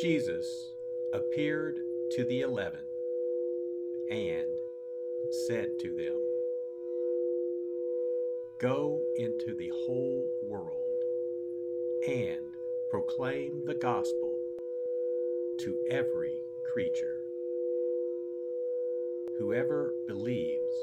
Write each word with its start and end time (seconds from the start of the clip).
Jesus 0.00 0.72
appeared 1.12 1.78
to 2.12 2.24
the 2.24 2.40
eleven 2.40 2.80
and 4.10 4.48
said 5.46 5.68
to 5.78 5.94
them, 5.94 6.18
Go 8.62 8.98
into 9.16 9.54
the 9.54 9.70
whole 9.84 10.26
world 10.48 11.02
and 12.08 12.40
proclaim 12.88 13.62
the 13.66 13.74
gospel 13.74 14.38
to 15.58 15.78
every 15.90 16.40
creature. 16.72 17.20
Whoever 19.38 19.92
believes 20.06 20.74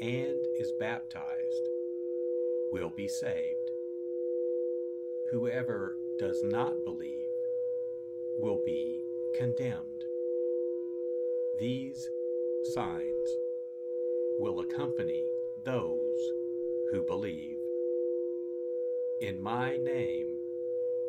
and 0.00 0.46
is 0.58 0.72
baptized 0.80 1.68
will 2.72 2.90
be 2.96 3.06
saved. 3.06 3.70
Whoever 5.30 5.98
does 6.18 6.42
not 6.42 6.72
believe 6.86 7.27
will 8.38 8.60
be 8.64 9.02
condemned. 9.36 10.04
These 11.58 12.08
signs 12.74 13.28
will 14.38 14.60
accompany 14.60 15.24
those 15.64 16.18
who 16.92 17.04
believe. 17.06 17.58
In 19.20 19.42
my 19.42 19.76
name, 19.76 20.36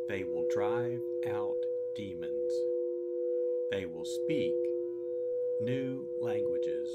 they 0.07 0.23
will 0.23 0.47
drive 0.49 0.99
out 1.27 1.57
demons. 1.95 2.51
They 3.69 3.85
will 3.85 4.05
speak 4.05 4.55
new 5.61 6.07
languages. 6.19 6.89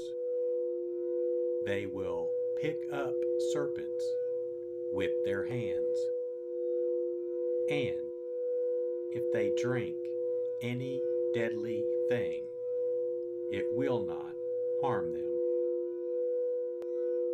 They 1.65 1.85
will 1.85 2.31
pick 2.57 2.77
up 2.91 3.15
serpents 3.53 4.05
with 4.91 5.11
their 5.23 5.45
hands. 5.45 5.97
And 7.69 7.95
if 9.11 9.23
they 9.31 9.51
drink 9.61 9.95
any 10.61 11.01
deadly 11.33 11.83
thing, 12.09 12.43
it 13.51 13.65
will 13.75 14.05
not 14.05 14.33
harm 14.81 15.13
them. 15.13 15.31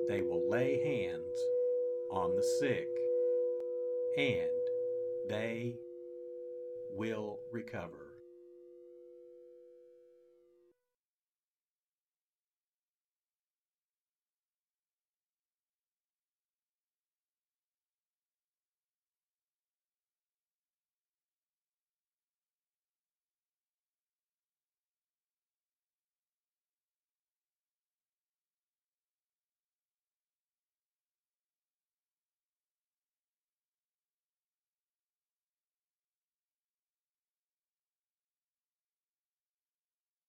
They 0.08 0.22
will 0.22 0.50
lay 0.50 0.82
hands 0.84 1.48
on 2.10 2.36
the 2.36 2.44
sick, 2.60 2.90
and 4.18 4.50
they 5.28 5.76
will 6.94 7.40
recover. 7.52 8.11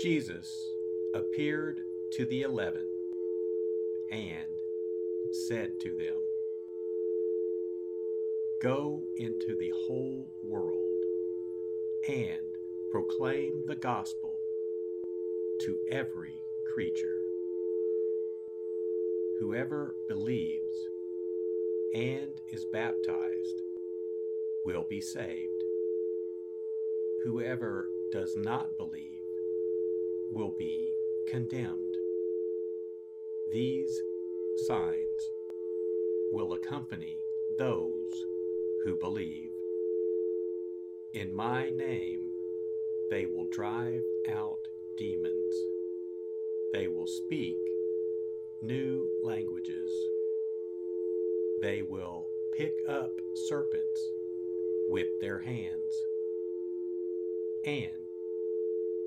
Jesus 0.00 0.70
appeared 1.12 1.80
to 2.12 2.24
the 2.26 2.42
eleven 2.42 2.86
and 4.12 4.46
said 5.48 5.80
to 5.80 5.90
them, 5.90 6.14
Go 8.62 9.02
into 9.16 9.56
the 9.58 9.72
whole 9.86 10.24
world 10.44 11.02
and 12.08 12.46
proclaim 12.92 13.64
the 13.66 13.74
gospel 13.74 14.38
to 15.62 15.76
every 15.90 16.34
creature. 16.72 17.18
Whoever 19.40 19.96
believes 20.06 20.76
and 21.92 22.40
is 22.52 22.64
baptized 22.72 23.62
will 24.64 24.84
be 24.88 25.00
saved. 25.00 25.64
Whoever 27.24 27.88
does 28.12 28.36
not 28.36 28.76
believe 28.78 29.17
will 30.30 30.54
be 30.58 30.92
condemned. 31.28 31.94
These 33.52 34.00
signs 34.66 35.30
will 36.32 36.52
accompany 36.54 37.16
those 37.58 38.24
who 38.84 38.96
believe. 38.96 39.50
In 41.14 41.34
my 41.34 41.70
name, 41.70 42.20
they 43.10 43.26
will 43.26 43.48
drive 43.50 44.02
out 44.30 44.60
demons. 44.96 45.54
They 46.72 46.88
will 46.88 47.06
speak 47.06 47.56
new 48.60 49.08
languages. 49.24 49.90
They 51.62 51.82
will 51.82 52.26
pick 52.56 52.74
up 52.88 53.12
serpents 53.48 54.00
with 54.88 55.08
their 55.20 55.38
hands. 55.38 55.94
And 57.64 57.90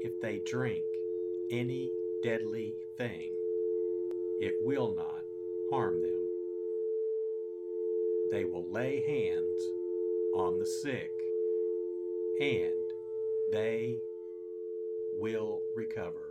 if 0.01 0.19
they 0.21 0.39
drink 0.39 0.83
any 1.51 1.91
deadly 2.23 2.73
thing, 2.97 3.29
it 4.39 4.55
will 4.61 4.95
not 4.95 5.23
harm 5.69 6.01
them. 6.01 6.27
They 8.31 8.45
will 8.45 8.65
lay 8.71 9.01
hands 9.01 9.61
on 10.33 10.59
the 10.59 10.65
sick, 10.65 11.11
and 12.39 12.71
they 13.51 13.97
will 15.19 15.61
recover. 15.75 16.30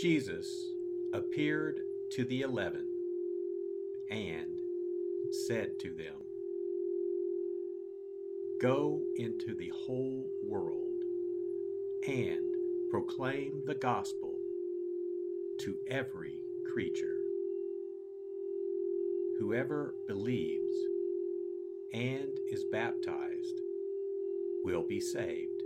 Jesus 0.00 0.70
appeared 1.12 1.80
to 2.12 2.24
the 2.24 2.40
eleven 2.40 2.86
and 4.10 4.58
said 5.30 5.78
to 5.80 5.90
them, 5.90 6.14
Go 8.62 9.02
into 9.16 9.54
the 9.54 9.70
whole 9.74 10.26
world 10.42 11.02
and 12.08 12.54
proclaim 12.90 13.60
the 13.66 13.74
gospel 13.74 14.38
to 15.58 15.76
every 15.86 16.40
creature. 16.72 17.18
Whoever 19.38 19.94
believes 20.06 20.76
and 21.92 22.40
is 22.50 22.64
baptized 22.64 23.60
will 24.64 24.82
be 24.82 25.00
saved. 25.00 25.62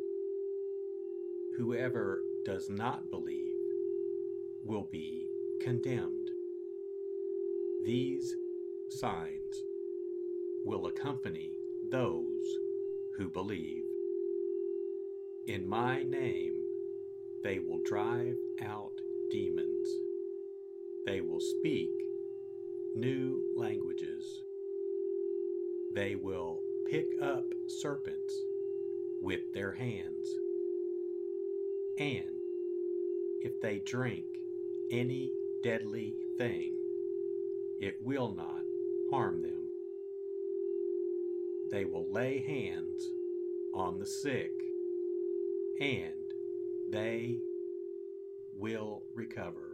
Whoever 1.57 2.25
does 2.45 2.69
not 2.69 3.13
believe 3.13 3.44
will 4.65 4.89
be 4.91 5.29
condemned. 5.61 6.31
These 7.85 8.35
signs 8.89 9.63
will 10.65 10.87
accompany 10.87 11.53
those 11.91 12.45
who 13.17 13.29
believe. 13.29 13.85
In 15.47 15.69
my 15.69 16.03
name, 16.03 16.63
they 17.43 17.59
will 17.59 17.81
drive 17.85 18.37
out 18.63 18.93
demons. 19.31 19.89
They 21.05 21.21
will 21.21 21.41
speak 21.41 21.91
new 22.97 23.43
languages. 23.55 24.43
They 25.95 26.15
will 26.15 26.61
pick 26.91 27.07
up 27.21 27.45
serpents 27.67 28.35
with 29.21 29.53
their 29.53 29.73
hands. 29.73 30.29
And 31.99 32.41
if 33.43 33.61
they 33.61 33.81
drink 33.81 34.25
any 34.95 35.33
deadly 35.65 36.15
thing, 36.39 36.73
it 37.81 37.97
will 38.05 38.33
not 38.33 38.63
harm 39.11 39.43
them. 39.43 39.69
They 41.73 41.85
will 41.85 42.07
lay 42.13 42.39
hands 42.39 43.03
on 43.75 43.99
the 43.99 44.07
sick 44.07 44.53
and 45.81 46.13
they 46.91 47.41
will 48.57 49.03
recover. 49.17 49.74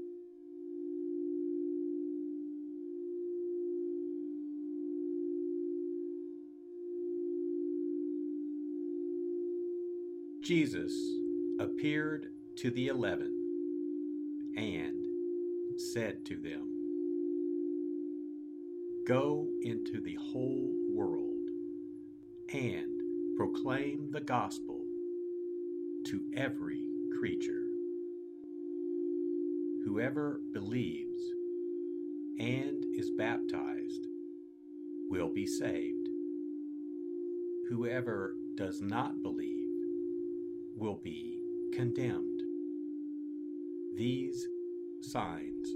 Jesus 10.51 10.91
appeared 11.61 12.27
to 12.57 12.71
the 12.71 12.89
eleven 12.89 13.31
and 14.57 15.05
said 15.93 16.25
to 16.25 16.35
them, 16.35 16.67
Go 19.07 19.47
into 19.61 20.01
the 20.01 20.15
whole 20.15 20.75
world 20.93 21.47
and 22.53 23.37
proclaim 23.37 24.11
the 24.11 24.19
gospel 24.19 24.81
to 26.07 26.21
every 26.35 26.85
creature. 27.17 27.63
Whoever 29.85 30.41
believes 30.51 31.21
and 32.39 32.83
is 32.93 33.09
baptized 33.17 34.05
will 35.09 35.29
be 35.33 35.47
saved. 35.47 36.09
Whoever 37.69 38.35
does 38.55 38.81
not 38.81 39.23
believe 39.23 39.50
will 40.81 40.99
be 41.03 41.39
condemned. 41.73 42.41
These 43.95 44.47
signs 45.01 45.69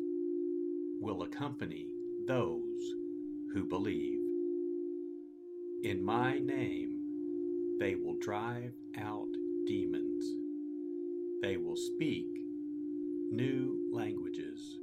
will 0.99 1.21
accompany 1.21 1.91
those 2.27 2.93
who 3.53 3.65
believe. 3.65 4.19
In 5.83 6.03
my 6.03 6.39
name, 6.39 6.99
they 7.79 7.93
will 7.93 8.15
drive 8.19 8.73
out 8.97 9.27
demons. 9.67 10.25
They 11.43 11.57
will 11.57 11.75
speak 11.75 12.25
new 13.31 13.77
languages. 13.93 14.79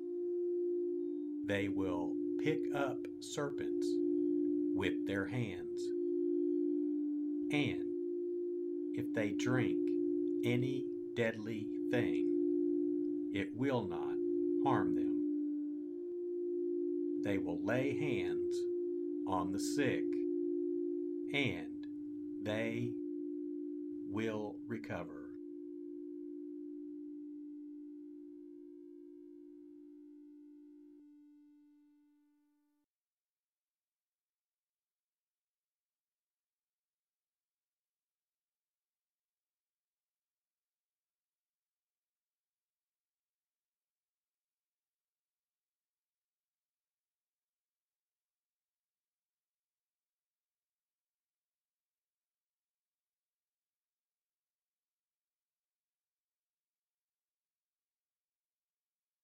They 1.47 1.67
will 1.67 2.13
pick 2.45 2.61
up 2.73 2.99
serpents 3.19 3.89
with 4.73 5.05
their 5.05 5.27
hands. 5.27 5.83
And 7.51 7.89
if 8.95 9.13
they 9.15 9.31
drink 9.31 9.92
any 10.45 10.85
deadly 11.15 11.69
thing, 11.91 13.31
it 13.33 13.51
will 13.57 13.87
not 13.87 14.15
harm 14.65 14.95
them. 14.95 15.19
They 17.25 17.39
will 17.39 17.61
lay 17.65 17.97
hands 17.97 18.57
on 19.27 19.53
the 19.53 19.61
sick, 19.61 20.05
and 21.33 21.87
they 22.43 22.93
will 24.09 24.57
recover. 24.67 25.22